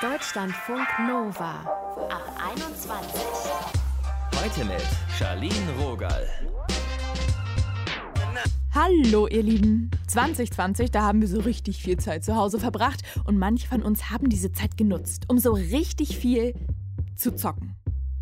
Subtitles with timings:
[0.00, 1.54] Deutschlandfunk Nova
[2.08, 3.20] ab 21.
[4.40, 4.86] Heute mit
[5.18, 6.24] Charlene Rogal.
[8.72, 9.90] Hallo ihr Lieben.
[10.06, 14.08] 2020, da haben wir so richtig viel Zeit zu Hause verbracht und manche von uns
[14.08, 16.54] haben diese Zeit genutzt, um so richtig viel
[17.16, 17.74] zu zocken.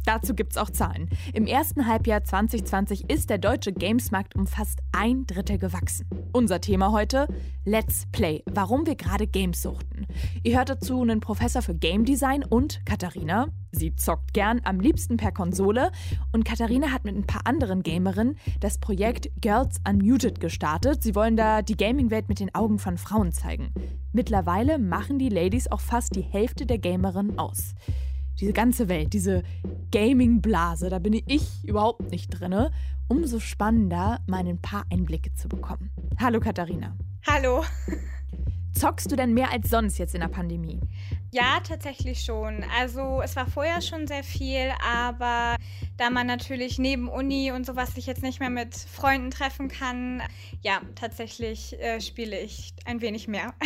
[0.07, 1.11] Dazu gibt es auch Zahlen.
[1.35, 6.09] Im ersten Halbjahr 2020 ist der deutsche Gamesmarkt um fast ein Drittel gewachsen.
[6.33, 7.27] Unser Thema heute:
[7.65, 8.45] Let's Play.
[8.49, 10.07] Warum wir gerade Games suchten.
[10.45, 13.49] Ihr hört dazu einen Professor für Game Design und Katharina.
[13.73, 15.91] Sie zockt gern, am liebsten per Konsole.
[16.33, 21.03] Und Katharina hat mit ein paar anderen Gamerinnen das Projekt Girls Unmuted gestartet.
[21.03, 23.75] Sie wollen da die Gaming-Welt mit den Augen von Frauen zeigen.
[24.13, 27.75] Mittlerweile machen die Ladies auch fast die Hälfte der Gamerinnen aus
[28.41, 29.43] diese ganze Welt, diese
[29.91, 32.69] Gaming-Blase, da bin ich überhaupt nicht drin.
[33.09, 35.91] Umso spannender, mal ein paar Einblicke zu bekommen.
[36.19, 36.97] Hallo Katharina.
[37.27, 37.65] Hallo.
[38.73, 40.81] Zockst du denn mehr als sonst jetzt in der Pandemie?
[41.33, 42.63] Ja, tatsächlich schon.
[42.79, 45.57] Also es war vorher schon sehr viel, aber
[45.97, 50.23] da man natürlich neben Uni und sowas sich jetzt nicht mehr mit Freunden treffen kann,
[50.61, 53.55] ja, tatsächlich äh, spiele ich ein wenig mehr.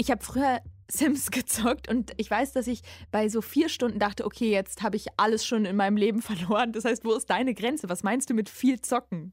[0.00, 4.24] Ich habe früher Sims gezockt und ich weiß, dass ich bei so vier Stunden dachte,
[4.24, 6.72] okay, jetzt habe ich alles schon in meinem Leben verloren.
[6.72, 7.88] Das heißt, wo ist deine Grenze?
[7.88, 9.32] Was meinst du mit viel zocken?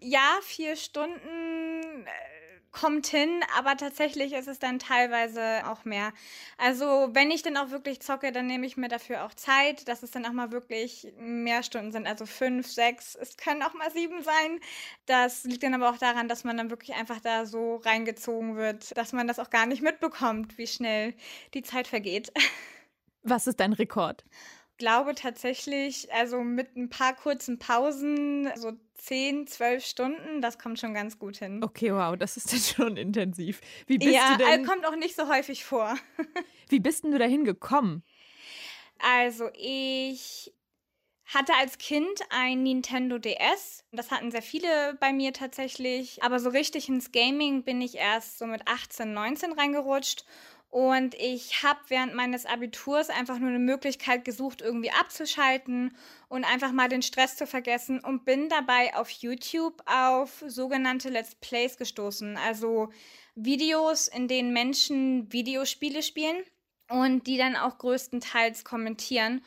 [0.00, 2.41] Ja, vier Stunden äh,
[2.72, 6.12] kommt hin, aber tatsächlich ist es dann teilweise auch mehr.
[6.56, 10.02] Also wenn ich dann auch wirklich zocke, dann nehme ich mir dafür auch Zeit, dass
[10.02, 13.90] es dann auch mal wirklich mehr Stunden sind, also fünf, sechs, es können auch mal
[13.90, 14.58] sieben sein.
[15.06, 18.96] Das liegt dann aber auch daran, dass man dann wirklich einfach da so reingezogen wird,
[18.96, 21.14] dass man das auch gar nicht mitbekommt, wie schnell
[21.54, 22.32] die Zeit vergeht.
[23.24, 24.24] Was ist dein Rekord?
[24.82, 30.94] glaube tatsächlich, also mit ein paar kurzen Pausen, so 10, 12 Stunden, das kommt schon
[30.94, 31.62] ganz gut hin.
[31.62, 33.60] Okay, wow, das ist dann schon intensiv.
[33.86, 34.62] Wie bist ja, du denn?
[34.62, 35.96] Ja, kommt auch nicht so häufig vor.
[36.68, 38.04] Wie bist denn du dahin gekommen?
[39.00, 40.52] Also, ich
[41.26, 43.84] hatte als Kind ein Nintendo DS.
[43.90, 46.22] Das hatten sehr viele bei mir tatsächlich.
[46.22, 50.24] Aber so richtig ins Gaming bin ich erst so mit 18, 19 reingerutscht.
[50.72, 55.94] Und ich habe während meines Abiturs einfach nur eine Möglichkeit gesucht, irgendwie abzuschalten
[56.30, 61.34] und einfach mal den Stress zu vergessen und bin dabei auf YouTube auf sogenannte Let's
[61.34, 62.38] Plays gestoßen.
[62.38, 62.88] Also
[63.34, 66.42] Videos, in denen Menschen Videospiele spielen
[66.88, 69.44] und die dann auch größtenteils kommentieren.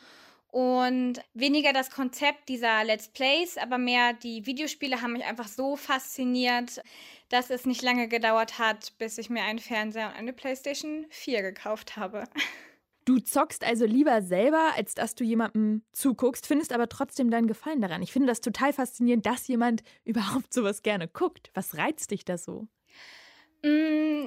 [0.52, 5.74] Und weniger das Konzept dieser Let's Plays, aber mehr die Videospiele haben mich einfach so
[5.74, 6.80] fasziniert,
[7.28, 11.42] dass es nicht lange gedauert hat, bis ich mir einen Fernseher und eine PlayStation 4
[11.42, 12.24] gekauft habe.
[13.06, 17.80] Du zockst also lieber selber, als dass du jemandem zuguckst, findest aber trotzdem deinen Gefallen
[17.80, 18.02] daran.
[18.02, 21.52] Ich finde das total faszinierend, dass jemand überhaupt sowas gerne guckt.
[21.54, 22.66] Was reizt dich da so?
[23.62, 24.26] Mm,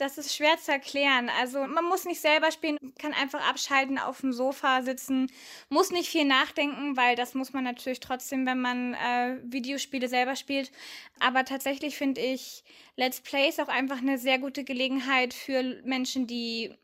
[0.00, 1.30] das ist schwer zu erklären.
[1.40, 5.30] Also man muss nicht selber spielen, kann einfach abschalten, auf dem Sofa sitzen,
[5.68, 10.36] muss nicht viel nachdenken, weil das muss man natürlich trotzdem, wenn man äh, Videospiele selber
[10.36, 10.72] spielt.
[11.18, 12.64] Aber tatsächlich finde ich
[12.96, 16.74] Let's Plays auch einfach eine sehr gute Gelegenheit für Menschen, die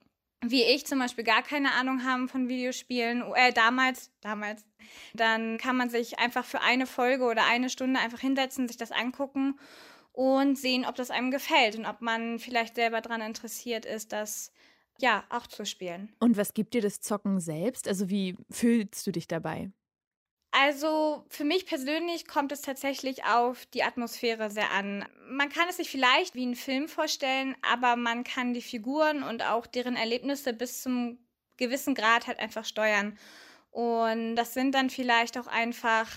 [0.43, 4.65] wie ich zum Beispiel gar keine Ahnung haben von Videospielen, äh, damals, damals,
[5.15, 8.93] dann kann man sich einfach für eine Folge oder eine Stunde einfach hinsetzen, sich das
[8.93, 9.59] angucken
[10.16, 14.50] und sehen, ob das einem gefällt und ob man vielleicht selber daran interessiert ist, das
[14.99, 16.10] ja auch zu spielen.
[16.21, 17.87] Und was gibt dir das Zocken selbst?
[17.87, 19.71] Also wie fühlst du dich dabei?
[20.53, 25.04] Also für mich persönlich kommt es tatsächlich auf die Atmosphäre sehr an.
[25.28, 29.43] Man kann es sich vielleicht wie einen Film vorstellen, aber man kann die Figuren und
[29.43, 31.19] auch deren Erlebnisse bis zum
[31.59, 33.19] gewissen Grad halt einfach steuern.
[33.71, 36.10] Und das sind dann vielleicht auch einfach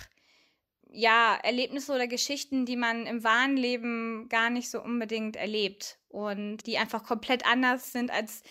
[0.92, 6.66] ja, Erlebnisse oder Geschichten, die man im wahren Leben gar nicht so unbedingt erlebt und
[6.66, 8.44] die einfach komplett anders sind als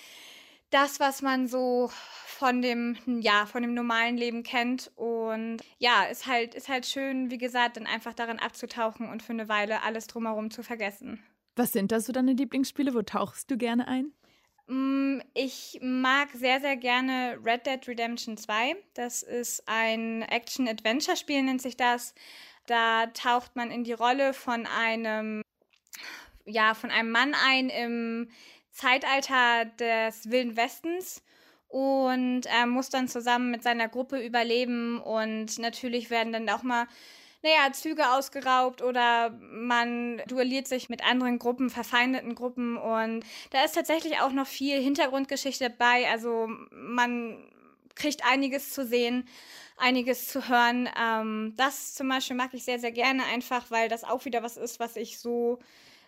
[0.71, 1.91] das, was man so
[2.38, 4.93] von dem, ja, von dem normalen Leben kennt.
[4.94, 9.32] Und ja, ist halt, ist halt schön, wie gesagt, dann einfach darin abzutauchen und für
[9.32, 11.22] eine Weile alles drumherum zu vergessen.
[11.56, 12.94] Was sind das so deine Lieblingsspiele?
[12.94, 14.12] Wo tauchst du gerne ein?
[14.69, 18.76] Mm, ich mag sehr, sehr gerne Red Dead Redemption 2.
[18.94, 22.15] Das ist ein Action-Adventure-Spiel, nennt sich das.
[22.67, 25.43] Da taucht man in die Rolle von einem,
[26.44, 28.31] ja, von einem Mann ein im
[28.70, 31.23] Zeitalter des Wilden Westens
[31.69, 36.87] und er muss dann zusammen mit seiner Gruppe überleben und natürlich werden dann auch mal
[37.43, 43.75] naja, Züge ausgeraubt oder man duelliert sich mit anderen Gruppen, verfeindeten Gruppen und da ist
[43.75, 46.08] tatsächlich auch noch viel Hintergrundgeschichte dabei.
[46.11, 47.38] Also man
[47.94, 49.29] kriegt einiges zu sehen,
[49.76, 50.88] einiges zu hören.
[51.00, 54.56] Ähm, das zum Beispiel mag ich sehr, sehr gerne einfach, weil das auch wieder was
[54.56, 55.58] ist, was ich so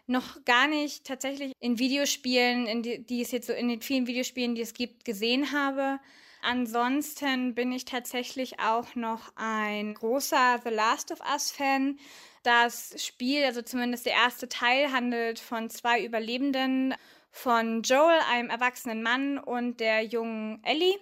[0.07, 4.09] noch gar nicht tatsächlich in Videospielen, in die, die es jetzt so in den vielen
[4.09, 6.01] Videospielen, die es gibt, gesehen habe.
[6.43, 11.99] Ansonsten bin ich tatsächlich auch noch ein großer The Last of Us-Fan.
[12.43, 16.95] Das Spiel, also zumindest der erste Teil, handelt von zwei Überlebenden,
[17.31, 20.99] von Joel, einem erwachsenen Mann, und der jungen Ellie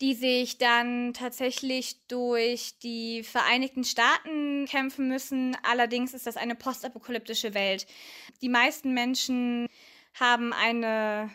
[0.00, 5.56] die sich dann tatsächlich durch die Vereinigten Staaten kämpfen müssen.
[5.62, 7.86] Allerdings ist das eine postapokalyptische Welt.
[8.42, 9.68] Die meisten Menschen
[10.14, 11.30] haben eine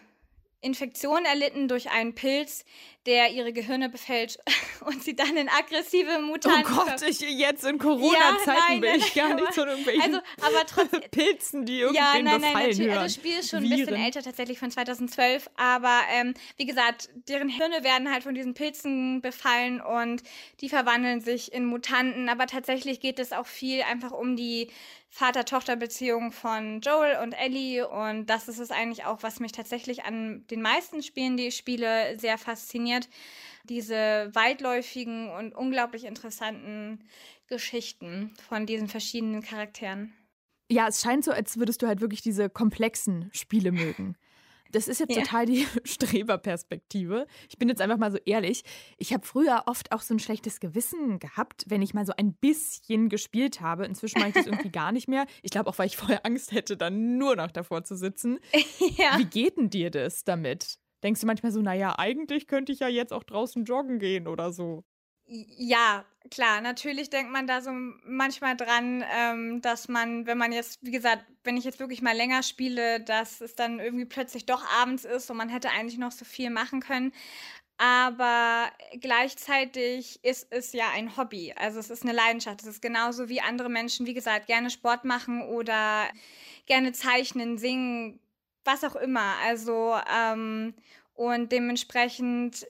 [0.62, 2.66] Infektion erlitten durch einen Pilz,
[3.06, 4.38] der ihre Gehirne befällt
[4.86, 6.72] und sie dann in aggressive Mutanten.
[6.72, 10.66] Oh Gott, ich jetzt in Corona-Zeiten ja, bin ich gar nicht von irgendwelchen also, aber
[10.68, 12.80] trotzdem, Pilzen, die irgendwie ja, nein, nein, natürlich.
[12.80, 12.90] Hören.
[12.92, 13.74] Also das Spiel ist schon Viren.
[13.74, 15.50] ein bisschen älter, tatsächlich von 2012.
[15.56, 20.24] Aber ähm, wie gesagt, deren Hirne werden halt von diesen Pilzen befallen und
[20.60, 22.30] die verwandeln sich in Mutanten.
[22.30, 24.70] Aber tatsächlich geht es auch viel einfach um die
[25.12, 27.86] Vater-Tochter-Beziehung von Joel und Ellie.
[27.88, 31.58] Und das ist es eigentlich auch, was mich tatsächlich an den meisten Spielen, die ich
[31.58, 32.91] spiele, sehr fasziniert.
[33.66, 37.04] Diese weitläufigen und unglaublich interessanten
[37.48, 40.14] Geschichten von diesen verschiedenen Charakteren.
[40.70, 44.16] Ja, es scheint so, als würdest du halt wirklich diese komplexen Spiele mögen.
[44.72, 45.22] Das ist jetzt ja.
[45.22, 47.28] total die Streberperspektive.
[47.50, 48.64] Ich bin jetzt einfach mal so ehrlich.
[48.98, 52.34] Ich habe früher oft auch so ein schlechtes Gewissen gehabt, wenn ich mal so ein
[52.34, 53.86] bisschen gespielt habe.
[53.86, 55.26] Inzwischen mache ich das irgendwie gar nicht mehr.
[55.42, 58.40] Ich glaube auch, weil ich vorher Angst hätte, dann nur noch davor zu sitzen.
[58.98, 59.18] Ja.
[59.18, 60.80] Wie geht denn dir das damit?
[61.04, 64.52] Denkst du manchmal so, naja, eigentlich könnte ich ja jetzt auch draußen joggen gehen oder
[64.52, 64.84] so?
[65.34, 67.72] Ja, klar, natürlich denkt man da so
[68.04, 72.16] manchmal dran, ähm, dass man, wenn man jetzt, wie gesagt, wenn ich jetzt wirklich mal
[72.16, 76.12] länger spiele, dass es dann irgendwie plötzlich doch abends ist und man hätte eigentlich noch
[76.12, 77.14] so viel machen können.
[77.78, 81.54] Aber gleichzeitig ist es ja ein Hobby.
[81.58, 82.62] Also es ist eine Leidenschaft.
[82.62, 86.10] Es ist genauso wie andere Menschen, wie gesagt, gerne Sport machen oder
[86.68, 88.20] gerne zeichnen, singen,
[88.64, 89.36] was auch immer.
[89.44, 90.74] Also ähm,
[91.14, 92.68] und dementsprechend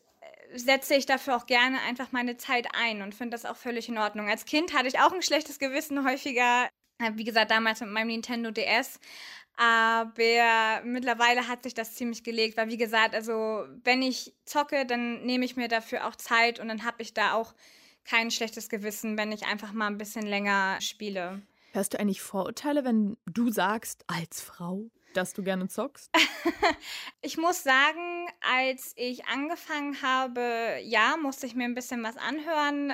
[0.53, 3.97] setze ich dafür auch gerne einfach meine Zeit ein und finde das auch völlig in
[3.97, 4.29] Ordnung.
[4.29, 8.07] Als Kind hatte ich auch ein schlechtes Gewissen häufiger, äh, wie gesagt, damals mit meinem
[8.07, 8.99] Nintendo DS.
[9.57, 15.23] Aber mittlerweile hat sich das ziemlich gelegt, weil wie gesagt, also wenn ich zocke, dann
[15.25, 17.53] nehme ich mir dafür auch Zeit und dann habe ich da auch
[18.03, 21.41] kein schlechtes Gewissen, wenn ich einfach mal ein bisschen länger spiele.
[21.73, 24.89] Hörst du eigentlich Vorurteile, wenn du sagst, als Frau?
[25.13, 26.09] Dass du gerne zockst?
[27.21, 32.93] ich muss sagen, als ich angefangen habe, ja, musste ich mir ein bisschen was anhören.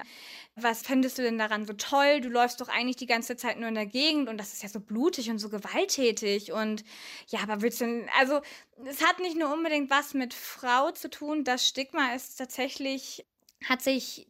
[0.55, 2.21] Was findest du denn daran so toll?
[2.21, 4.69] Du läufst doch eigentlich die ganze Zeit nur in der Gegend und das ist ja
[4.69, 6.51] so blutig und so gewalttätig.
[6.51, 6.83] Und
[7.27, 8.41] ja, aber willst du denn, also
[8.85, 11.43] es hat nicht nur unbedingt was mit Frau zu tun.
[11.43, 13.25] Das Stigma ist tatsächlich,
[13.67, 14.27] hat sich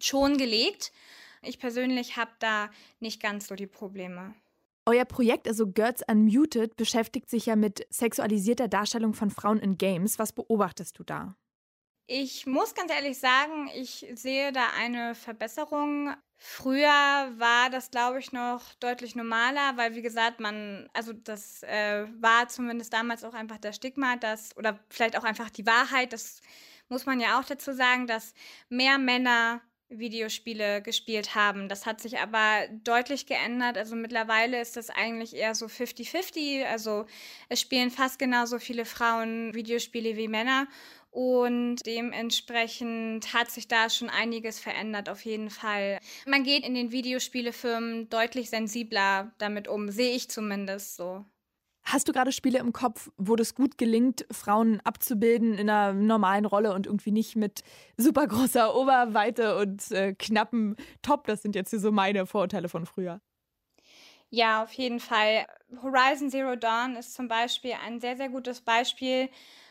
[0.00, 0.92] schon gelegt.
[1.42, 4.34] Ich persönlich habe da nicht ganz so die Probleme.
[4.90, 10.18] Euer Projekt, also Girls Unmuted, beschäftigt sich ja mit sexualisierter Darstellung von Frauen in Games.
[10.18, 11.36] Was beobachtest du da?
[12.08, 16.12] Ich muss ganz ehrlich sagen, ich sehe da eine Verbesserung.
[16.36, 22.08] Früher war das, glaube ich, noch deutlich normaler, weil, wie gesagt, man, also das äh,
[22.18, 26.40] war zumindest damals auch einfach das Stigma, dass, oder vielleicht auch einfach die Wahrheit, das
[26.88, 28.34] muss man ja auch dazu sagen, dass
[28.68, 29.60] mehr Männer
[29.90, 31.68] Videospiele gespielt haben.
[31.68, 33.76] Das hat sich aber deutlich geändert.
[33.76, 36.64] Also mittlerweile ist das eigentlich eher so 50-50.
[36.64, 37.06] Also
[37.48, 40.66] es spielen fast genauso viele Frauen Videospiele wie Männer.
[41.10, 45.98] Und dementsprechend hat sich da schon einiges verändert, auf jeden Fall.
[46.24, 51.24] Man geht in den Videospielefirmen deutlich sensibler damit um, sehe ich zumindest so.
[51.82, 56.44] Hast du gerade Spiele im Kopf, wo das gut gelingt, Frauen abzubilden in einer normalen
[56.44, 57.62] Rolle und irgendwie nicht mit
[57.96, 61.26] super großer Oberweite und äh, knappen Top?
[61.26, 63.20] Das sind jetzt hier so meine Vorurteile von früher.
[64.28, 65.46] Ja, auf jeden Fall.
[65.82, 69.28] Horizon Zero Dawn ist zum Beispiel ein sehr, sehr gutes Beispiel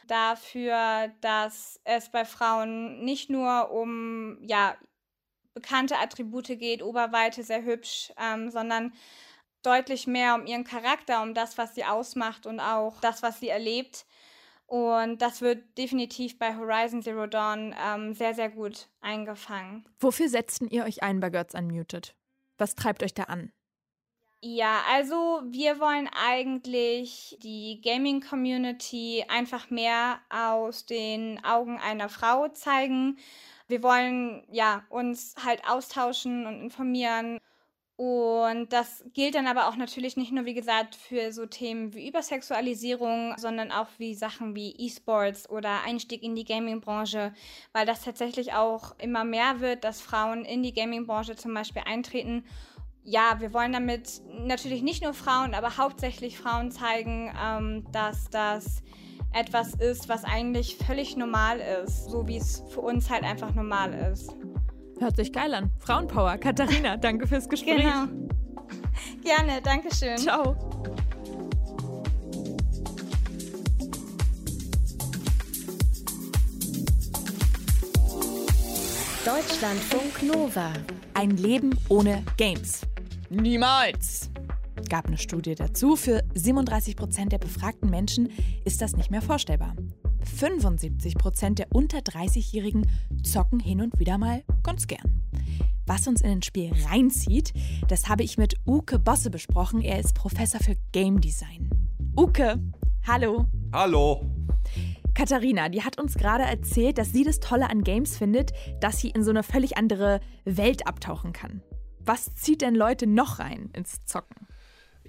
[0.08, 4.76] dafür, dass es bei Frauen nicht nur um ja,
[5.54, 8.94] bekannte Attribute geht, Oberweite, sehr hübsch, ähm, sondern
[9.64, 13.50] deutlich mehr um ihren Charakter, um das, was sie ausmacht und auch das, was sie
[13.50, 14.06] erlebt.
[14.66, 19.84] Und das wird definitiv bei Horizon Zero Dawn ähm, sehr, sehr gut eingefangen.
[20.00, 22.16] Wofür setzten ihr euch ein bei Girls Unmuted?
[22.60, 23.52] Was treibt euch da an?
[24.42, 33.18] Ja, also wir wollen eigentlich die Gaming-Community einfach mehr aus den Augen einer Frau zeigen.
[33.68, 37.40] Wir wollen ja uns halt austauschen und informieren
[38.00, 42.08] und das gilt dann aber auch natürlich nicht nur, wie gesagt, für so Themen wie
[42.08, 47.34] Übersexualisierung, sondern auch wie Sachen wie E-Sports oder Einstieg in die Gaming-Branche,
[47.74, 52.46] weil das tatsächlich auch immer mehr wird, dass Frauen in die Gaming-Branche zum Beispiel eintreten.
[53.04, 58.82] ja, wir wollen damit natürlich nicht nur Frauen, aber hauptsächlich Frauen zeigen, ähm, dass das
[59.34, 63.94] etwas ist, was eigentlich völlig normal ist, so wie es für uns halt einfach normal
[64.14, 64.34] ist.
[65.00, 65.70] Hört sich geil an.
[65.80, 66.38] Frauenpower.
[66.38, 67.78] Katharina, danke fürs Gespräch.
[67.78, 68.06] Genau.
[69.24, 70.18] Gerne, danke schön.
[70.18, 70.56] Ciao.
[79.26, 80.74] Deutschlandfunk Nova.
[81.14, 82.82] Ein Leben ohne Games.
[83.30, 84.30] Niemals.
[84.90, 85.96] Gab eine Studie dazu.
[85.96, 88.30] Für 37 Prozent der befragten Menschen
[88.66, 89.76] ist das nicht mehr vorstellbar.
[90.24, 92.90] 75 Prozent der unter 30-Jährigen
[93.24, 95.24] zocken hin und wieder mal ganz gern.
[95.86, 97.54] Was uns in ein Spiel reinzieht,
[97.88, 99.82] das habe ich mit Uke Bosse besprochen.
[99.82, 101.70] Er ist Professor für Game Design.
[102.16, 102.60] Uke,
[103.08, 103.48] hallo.
[103.74, 104.30] Hallo.
[105.16, 109.10] Katharina, die hat uns gerade erzählt, dass sie das Tolle an Games findet, dass sie
[109.10, 111.62] in so eine völlig andere Welt abtauchen kann.
[112.00, 114.48] Was zieht denn Leute noch rein ins Zocken?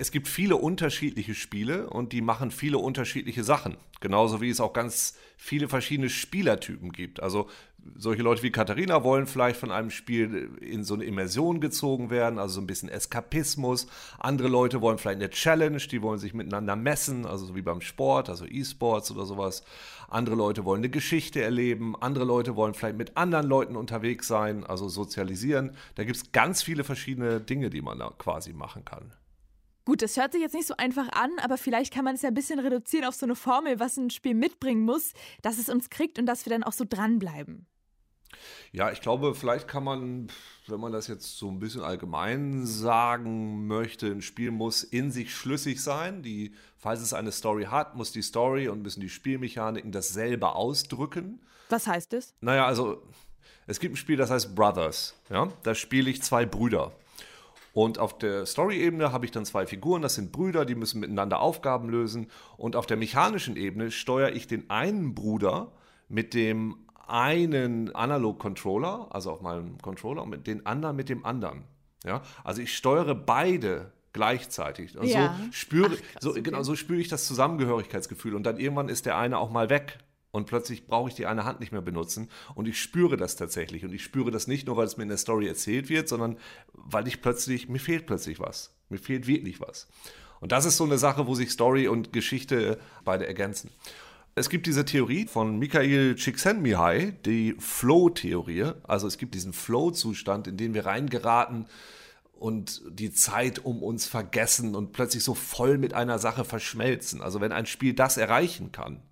[0.00, 3.76] Es gibt viele unterschiedliche Spiele und die machen viele unterschiedliche Sachen.
[4.00, 7.22] Genauso wie es auch ganz viele verschiedene Spielertypen gibt.
[7.22, 7.50] Also
[7.96, 12.38] solche Leute wie Katharina wollen vielleicht von einem Spiel in so eine Immersion gezogen werden,
[12.38, 13.88] also so ein bisschen Eskapismus.
[14.18, 17.82] Andere Leute wollen vielleicht eine Challenge, die wollen sich miteinander messen, also so wie beim
[17.82, 19.64] Sport, also E-Sports oder sowas.
[20.08, 21.94] Andere Leute wollen eine Geschichte erleben.
[22.00, 25.76] Andere Leute wollen vielleicht mit anderen Leuten unterwegs sein, also sozialisieren.
[25.96, 29.12] Da gibt es ganz viele verschiedene Dinge, die man da quasi machen kann.
[29.84, 32.28] Gut, das hört sich jetzt nicht so einfach an, aber vielleicht kann man es ja
[32.28, 35.90] ein bisschen reduzieren auf so eine Formel, was ein Spiel mitbringen muss, dass es uns
[35.90, 37.66] kriegt und dass wir dann auch so dranbleiben.
[38.72, 40.28] Ja, ich glaube, vielleicht kann man,
[40.66, 45.34] wenn man das jetzt so ein bisschen allgemein sagen möchte, ein Spiel muss in sich
[45.34, 46.22] schlüssig sein.
[46.22, 51.40] Die, falls es eine Story hat, muss die Story und müssen die Spielmechaniken dasselbe ausdrücken.
[51.68, 52.34] Was heißt das?
[52.40, 53.02] Naja, also
[53.66, 55.16] es gibt ein Spiel, das heißt Brothers.
[55.28, 55.48] Ja?
[55.62, 56.92] Da spiele ich zwei Brüder.
[57.80, 61.40] Und auf der Story-Ebene habe ich dann zwei Figuren, das sind Brüder, die müssen miteinander
[61.40, 62.26] Aufgaben lösen.
[62.58, 65.72] Und auf der mechanischen Ebene steuere ich den einen Bruder
[66.06, 71.64] mit dem einen Analog-Controller, also auf meinem Controller, und den anderen mit dem anderen.
[72.04, 72.20] Ja?
[72.44, 74.98] Also ich steuere beide gleichzeitig.
[74.98, 75.34] Und Ja.
[75.46, 76.42] so spüre, Ach, krass, so, okay.
[76.42, 78.34] genau, so spüre ich das Zusammengehörigkeitsgefühl.
[78.34, 79.96] Und dann irgendwann ist der eine auch mal weg.
[80.32, 82.28] Und plötzlich brauche ich die eine Hand nicht mehr benutzen.
[82.54, 83.84] Und ich spüre das tatsächlich.
[83.84, 86.36] Und ich spüre das nicht nur, weil es mir in der Story erzählt wird, sondern
[86.72, 88.74] weil ich plötzlich, mir fehlt plötzlich was.
[88.88, 89.88] Mir fehlt wirklich was.
[90.40, 93.70] Und das ist so eine Sache, wo sich Story und Geschichte beide ergänzen.
[94.36, 98.72] Es gibt diese Theorie von Mikhail Csikszentmihalyi, die Flow-Theorie.
[98.84, 101.66] Also es gibt diesen Flow-Zustand, in den wir reingeraten
[102.32, 107.20] und die Zeit um uns vergessen und plötzlich so voll mit einer Sache verschmelzen.
[107.20, 109.02] Also wenn ein Spiel das erreichen kann,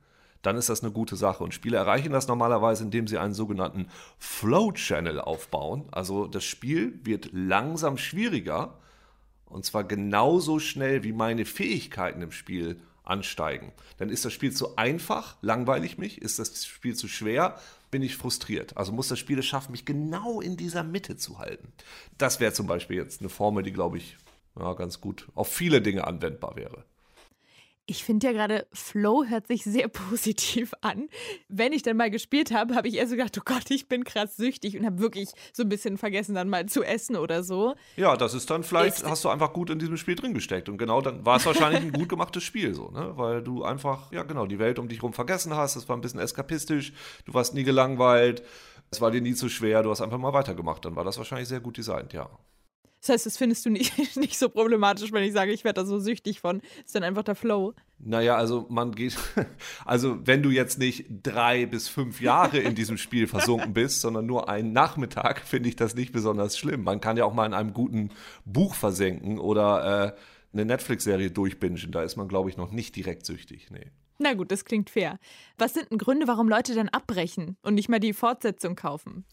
[0.42, 1.42] dann ist das eine gute Sache.
[1.42, 5.84] Und Spiele erreichen das normalerweise, indem sie einen sogenannten Flow-Channel aufbauen.
[5.90, 8.78] Also das Spiel wird langsam schwieriger
[9.46, 13.72] und zwar genauso schnell, wie meine Fähigkeiten im Spiel ansteigen.
[13.96, 17.58] Dann ist das Spiel zu einfach, langweile ich mich, ist das Spiel zu schwer,
[17.90, 18.76] bin ich frustriert.
[18.76, 21.72] Also muss das Spiel es schaffen, mich genau in dieser Mitte zu halten.
[22.18, 24.18] Das wäre zum Beispiel jetzt eine Formel, die, glaube ich,
[24.58, 26.84] ja, ganz gut auf viele Dinge anwendbar wäre.
[27.90, 31.08] Ich finde ja gerade, Flow hört sich sehr positiv an.
[31.48, 34.04] Wenn ich dann mal gespielt habe, habe ich erst so gedacht, oh Gott, ich bin
[34.04, 37.74] krass süchtig und habe wirklich so ein bisschen vergessen, dann mal zu essen oder so.
[37.96, 40.68] Ja, das ist dann vielleicht, Ist- hast du einfach gut in diesem Spiel drin gesteckt.
[40.68, 43.12] Und genau dann war es wahrscheinlich ein gut gemachtes Spiel, so, ne?
[43.16, 45.76] Weil du einfach, ja genau, die Welt um dich rum vergessen hast.
[45.76, 46.92] Es war ein bisschen eskapistisch,
[47.24, 48.42] du warst nie gelangweilt,
[48.90, 50.84] es war dir nie zu schwer, du hast einfach mal weitergemacht.
[50.84, 52.28] Dann war das wahrscheinlich sehr gut designt, ja.
[53.00, 55.86] Das heißt, das findest du nicht, nicht so problematisch, wenn ich sage, ich werde da
[55.86, 56.60] so süchtig von.
[56.84, 57.74] Ist dann einfach der Flow.
[57.98, 59.16] Naja, also man geht,
[59.84, 64.26] also wenn du jetzt nicht drei bis fünf Jahre in diesem Spiel versunken bist, sondern
[64.26, 66.84] nur einen Nachmittag, finde ich das nicht besonders schlimm.
[66.84, 68.10] Man kann ja auch mal in einem guten
[68.44, 70.16] Buch versenken oder äh,
[70.52, 71.92] eine Netflix-Serie durchbingen.
[71.92, 73.68] Da ist man, glaube ich, noch nicht direkt süchtig.
[73.70, 73.90] Nee.
[74.18, 75.18] Na gut, das klingt fair.
[75.58, 79.24] Was sind denn Gründe, warum Leute dann abbrechen und nicht mal die Fortsetzung kaufen?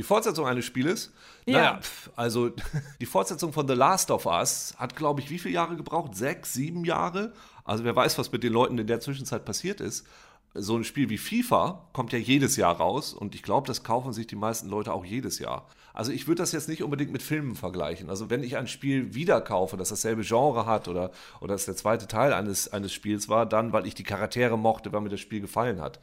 [0.00, 1.12] Die Fortsetzung eines Spieles?
[1.44, 1.58] Ja.
[1.58, 2.52] Naja, pf, also
[3.02, 6.16] die Fortsetzung von The Last of Us hat, glaube ich, wie viele Jahre gebraucht?
[6.16, 7.34] Sechs, sieben Jahre?
[7.64, 10.06] Also wer weiß, was mit den Leuten in der Zwischenzeit passiert ist.
[10.54, 14.14] So ein Spiel wie FIFA kommt ja jedes Jahr raus und ich glaube, das kaufen
[14.14, 15.68] sich die meisten Leute auch jedes Jahr.
[15.92, 18.08] Also ich würde das jetzt nicht unbedingt mit Filmen vergleichen.
[18.08, 21.10] Also wenn ich ein Spiel wieder kaufe, das dasselbe Genre hat oder,
[21.42, 24.94] oder das der zweite Teil eines, eines Spiels war, dann, weil ich die Charaktere mochte,
[24.94, 26.00] weil mir das Spiel gefallen hat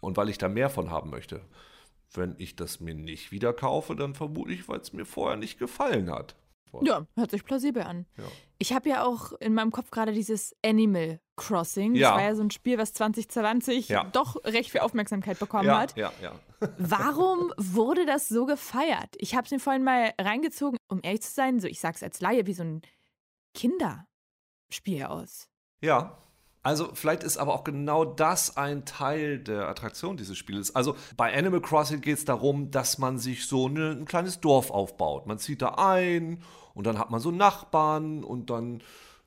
[0.00, 1.42] und weil ich da mehr von haben möchte.
[2.16, 5.58] Wenn ich das mir nicht wieder kaufe, dann vermute ich, weil es mir vorher nicht
[5.58, 6.34] gefallen hat.
[6.82, 8.04] Ja, hört sich plausibel an.
[8.18, 8.24] Ja.
[8.58, 11.94] Ich habe ja auch in meinem Kopf gerade dieses Animal Crossing.
[11.94, 12.14] Das Ja.
[12.14, 14.04] war ja so ein Spiel, was 2020 Ja.
[14.04, 15.96] doch recht viel Aufmerksamkeit bekommen Ja, hat.
[15.96, 16.32] ja, ja.
[16.78, 19.14] Warum wurde das so gefeiert?
[19.16, 22.20] Ich habe es mir vorhin mal reingezogen, um ehrlich zu sein, so ich sag's als
[22.20, 22.82] Laie, wie so ein
[23.54, 25.48] Kinderspiel aus.
[25.82, 26.18] Ja.
[26.66, 30.74] Also vielleicht ist aber auch genau das ein Teil der Attraktion dieses Spiels.
[30.74, 34.72] Also bei Animal Crossing geht es darum, dass man sich so eine, ein kleines Dorf
[34.72, 35.28] aufbaut.
[35.28, 36.42] Man zieht da ein
[36.74, 38.82] und dann hat man so Nachbarn und dann,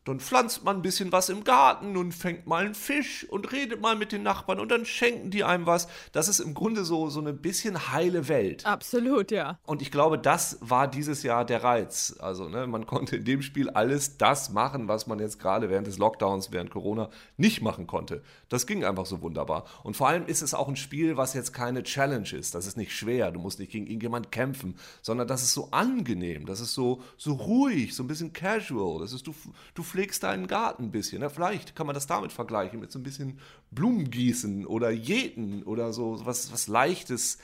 [0.06, 3.82] dann pflanzt man ein bisschen was im Garten und fängt mal einen Fisch und redet
[3.82, 5.88] mal mit den Nachbarn und dann schenken die einem was.
[6.14, 8.66] Das ist im Grunde so, so eine bisschen heile Welt.
[8.66, 9.60] Absolut, ja.
[9.66, 12.16] Und ich glaube, das war dieses Jahr der Reiz.
[12.20, 15.88] Also, ne, man konnte in dem Spiel alles das machen, was man jetzt gerade während
[15.88, 18.24] des Lockdowns, während Corona nicht machen konnte.
[18.48, 19.66] Das ging einfach so wunderbar.
[19.84, 22.56] Und vor allem ist es auch ein Spiel, was jetzt keine Challenge ist.
[22.56, 23.32] Das ist nicht schwer.
[23.32, 26.46] Du musst nicht gegen irgendjemand kämpfen, sondern das ist so angenehm.
[26.46, 29.02] Das ist so, so ruhig, so ein bisschen casual.
[29.02, 29.36] Das ist, du,
[29.74, 31.22] du pflegst deinen Garten ein bisschen.
[31.22, 31.30] Ne?
[31.30, 33.40] Vielleicht kann man das damit vergleichen, mit so ein bisschen
[33.72, 37.40] Blumengießen oder Jäten oder so was, was Leichtes.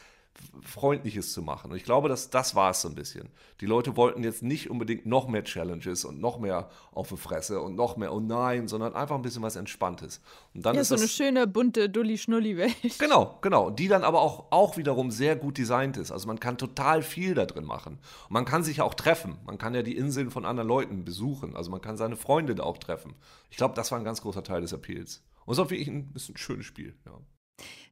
[0.62, 1.72] Freundliches zu machen.
[1.72, 3.30] Und ich glaube, dass das war es so ein bisschen.
[3.62, 7.62] Die Leute wollten jetzt nicht unbedingt noch mehr Challenges und noch mehr auf die Fresse
[7.62, 10.22] und noch mehr, oh nein, sondern einfach ein bisschen was Entspanntes.
[10.54, 13.00] Und dann Ja, ist so das, eine schöne, bunte, Dulli-Schnulli-Welt.
[13.00, 13.70] Genau, genau.
[13.70, 16.12] Die dann aber auch, auch wiederum sehr gut designt ist.
[16.12, 18.00] Also man kann total viel da drin machen.
[18.28, 19.38] Und man kann sich ja auch treffen.
[19.46, 21.56] Man kann ja die Inseln von anderen Leuten besuchen.
[21.56, 23.16] Also man kann seine Freunde da auch treffen.
[23.50, 25.24] Ich glaube, das war ein ganz großer Teil des Appeals.
[25.46, 26.96] Und es ist auch wirklich ein, ist ein schönes Spiel.
[27.06, 27.20] Ja.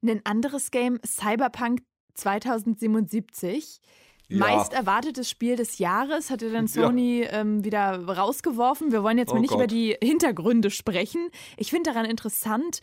[0.06, 1.82] Ein anderes Game, Cyberpunk
[2.13, 3.79] 2077.
[4.29, 4.38] Ja.
[4.38, 6.67] Meist erwartetes Spiel des Jahres dann Ja.
[6.67, 8.91] Sony ähm, wieder rausgeworfen.
[8.91, 9.60] Wir wollen jetzt mal Oh nicht Gott.
[9.60, 11.29] über die Hintergründe sprechen.
[11.58, 12.79] Ich finde daran interessant,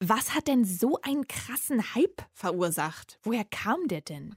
[0.00, 3.18] was hat denn so einen krassen Hype verursacht?
[3.22, 4.34] Woher kam der denn?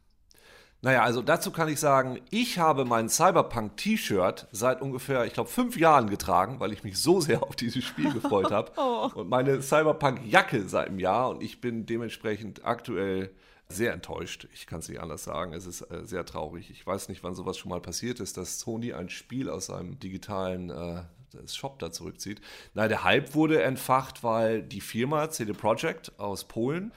[0.81, 5.77] Naja, also dazu kann ich sagen, ich habe mein Cyberpunk-T-Shirt seit ungefähr, ich glaube, fünf
[5.77, 8.73] Jahren getragen, weil ich mich so sehr auf dieses Spiel gefreut habe.
[8.75, 9.09] Oh.
[9.15, 13.33] Und meine Cyberpunk-Jacke seit einem Jahr und ich bin dementsprechend aktuell
[13.69, 14.47] sehr enttäuscht.
[14.53, 15.53] Ich kann es nicht anders sagen.
[15.53, 16.69] Es ist äh, sehr traurig.
[16.69, 19.99] Ich weiß nicht, wann sowas schon mal passiert ist, dass Sony ein Spiel aus seinem
[19.99, 21.03] digitalen äh,
[21.47, 22.41] Shop da zurückzieht.
[22.75, 26.91] Nein, der Hype wurde entfacht, weil die Firma CD Projekt aus Polen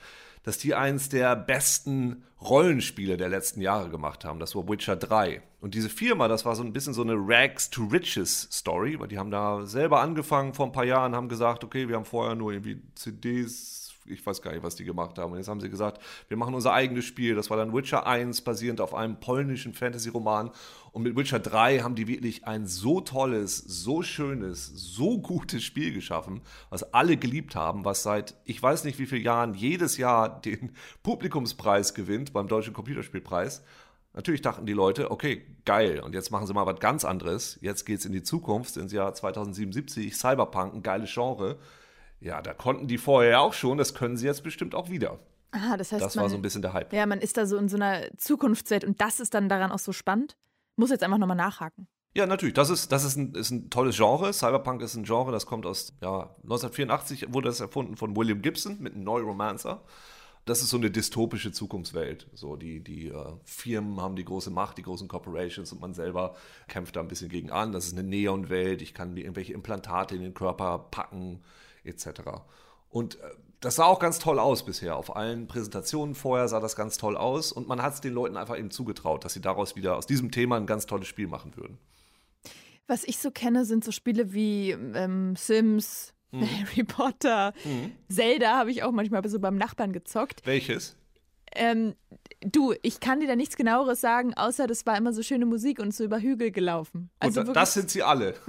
[0.47, 4.39] dass die eins der besten Rollenspiele der letzten Jahre gemacht haben.
[4.39, 5.43] Das war Witcher 3.
[5.61, 9.09] Und diese Firma, das war so ein bisschen so eine Rags to Riches Story, weil
[9.09, 12.37] die haben da selber angefangen vor ein paar Jahren, haben gesagt, okay, wir haben vorher
[12.37, 15.33] nur irgendwie CDs, ich weiß gar nicht, was die gemacht haben.
[15.33, 17.35] Und jetzt haben sie gesagt, wir machen unser eigenes Spiel.
[17.35, 20.51] Das war dann Witcher 1, basierend auf einem polnischen Fantasy-Roman.
[20.93, 25.93] Und mit Witcher 3 haben die wirklich ein so tolles, so schönes, so gutes Spiel
[25.93, 26.41] geschaffen,
[26.71, 30.73] was alle geliebt haben, was seit ich weiß nicht wie vielen Jahren jedes Jahr den
[31.03, 33.63] Publikumspreis gewinnt beim Deutschen Computerspielpreis.
[34.17, 37.59] Natürlich dachten die Leute, okay, geil, und jetzt machen sie mal was ganz anderes.
[37.61, 41.59] Jetzt geht's in die Zukunft, ins Jahr 2077, Cyberpunk, ein geiles Genre.
[42.21, 45.19] Ja, da konnten die vorher ja auch schon, das können sie jetzt bestimmt auch wieder.
[45.53, 46.93] Ah, das heißt, Das man, war so ein bisschen der Hype.
[46.93, 49.79] ja, man ist da so in so einer Zukunftswelt und das ist dann daran auch
[49.79, 50.37] so spannend.
[50.77, 51.87] Muss jetzt einfach nochmal nachhaken.
[52.15, 52.55] Ja, natürlich.
[52.55, 54.33] Das ist, das ist, ein, ist ein tolles Genre.
[54.33, 58.79] Cyberpunk ist ein Genre, das kommt aus, ja, 1984 wurde das erfunden von William Gibson
[58.81, 59.83] mit einem Neuromancer.
[60.47, 62.29] Das ist so eine dystopische Zukunftswelt.
[62.33, 66.37] So, die, die äh, Firmen haben die große Macht, die großen Corporations und man selber
[66.69, 67.73] kämpft da ein bisschen gegen an.
[67.73, 68.81] Das ist eine Neonwelt.
[68.81, 71.43] Ich kann mir irgendwelche Implantate in den Körper packen,
[71.87, 72.23] etc.
[72.89, 74.97] Und äh, das sah auch ganz toll aus bisher.
[74.97, 78.37] Auf allen Präsentationen vorher sah das ganz toll aus und man hat es den Leuten
[78.37, 81.57] einfach eben zugetraut, dass sie daraus wieder aus diesem Thema ein ganz tolles Spiel machen
[81.57, 81.79] würden.
[82.87, 86.49] Was ich so kenne, sind so Spiele wie ähm, Sims, Mhm.
[86.67, 87.53] Harry Potter,
[88.09, 90.43] Zelda habe ich auch manchmal so beim Nachbarn gezockt.
[90.45, 90.97] Welches?
[91.55, 91.95] Ähm,
[92.41, 95.79] du, ich kann dir da nichts genaueres sagen, außer das war immer so schöne Musik
[95.79, 97.11] und so über Hügel gelaufen.
[97.19, 98.35] Also und das sind sie alle.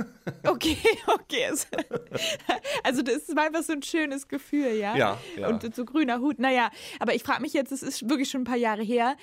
[0.45, 1.51] Okay, okay.
[2.83, 4.95] Also das war einfach so ein schönes Gefühl, ja?
[4.95, 5.49] Ja, ja.
[5.49, 6.39] Und so grüner Hut.
[6.39, 6.69] Naja,
[6.99, 9.15] aber ich frage mich jetzt, es ist wirklich schon ein paar Jahre her,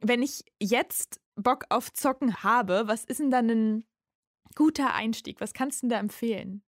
[0.00, 3.84] wenn ich jetzt Bock auf Zocken habe, was ist denn dann ein
[4.54, 5.40] guter Einstieg?
[5.40, 6.62] Was kannst du denn da empfehlen?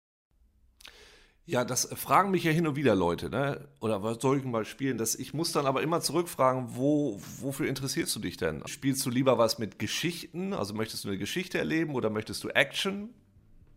[1.49, 3.67] Ja, das fragen mich ja hin und wieder Leute, ne?
[3.81, 4.99] Oder was soll ich denn mal spielen?
[4.99, 8.63] Das, ich muss dann aber immer zurückfragen, wo, wofür interessierst du dich denn?
[8.67, 10.53] Spielst du lieber was mit Geschichten?
[10.53, 13.09] Also möchtest du eine Geschichte erleben oder möchtest du Action?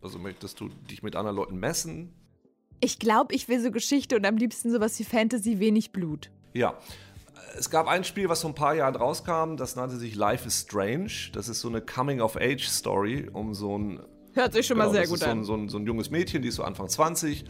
[0.02, 2.12] Also möchtest du dich mit anderen Leuten messen?
[2.82, 6.30] Ich glaube, ich will so Geschichte und am liebsten sowas wie Fantasy, wenig Blut.
[6.54, 6.78] Ja.
[7.58, 10.60] Es gab ein Spiel, was vor ein paar Jahren rauskam, das nannte sich Life is
[10.60, 11.32] Strange.
[11.32, 14.02] Das ist so eine Coming-of-Age-Story um so ein
[14.34, 15.44] Hört sich schon mal Genau, sehr das gut so an.
[15.44, 17.46] so, ein, so ein junges Mädchen, die ist so Anfang 20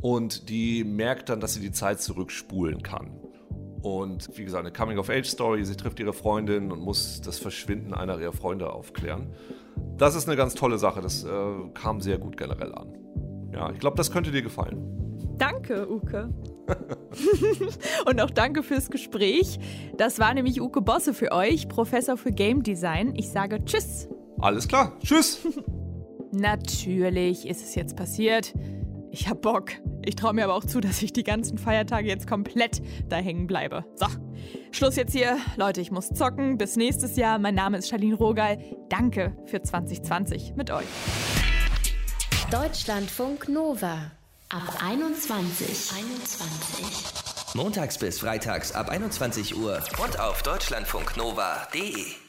[0.00, 3.10] und die merkt dann, dass sie die Zeit zurückspulen kann.
[3.82, 5.64] Und wie gesagt, eine Coming-of-Age-Story.
[5.64, 9.34] Sie trifft ihre Freundin und muss das Verschwinden einer ihrer Freunde aufklären.
[9.96, 11.00] Das ist eine ganz tolle Sache.
[11.00, 11.28] Das äh,
[11.74, 12.96] kam sehr gut generell an.
[13.52, 14.98] Ja, ich glaube, das könnte dir gefallen.
[15.36, 16.32] Danke, Uke.
[18.06, 19.58] und auch danke fürs Gespräch.
[19.96, 23.14] Das war nämlich Uke Bosse für euch, Professor für Game Design.
[23.16, 24.08] Ich sage Tschüss.
[24.38, 24.96] Alles klar.
[25.00, 25.40] Tschüss.
[26.32, 28.54] Natürlich ist es jetzt passiert.
[29.10, 29.72] Ich hab Bock.
[30.04, 33.46] Ich traue mir aber auch zu, dass ich die ganzen Feiertage jetzt komplett da hängen
[33.46, 33.84] bleibe.
[33.94, 34.06] So,
[34.70, 35.36] Schluss jetzt hier.
[35.56, 36.56] Leute, ich muss zocken.
[36.56, 37.38] Bis nächstes Jahr.
[37.38, 38.58] Mein Name ist Charlene Rogal.
[38.88, 40.86] Danke für 2020 mit euch.
[42.50, 44.12] Deutschlandfunk Nova.
[44.48, 45.92] Ab 21.
[45.94, 47.54] 21.
[47.54, 52.21] Montags bis freitags ab 21 Uhr und auf deutschlandfunknova.de.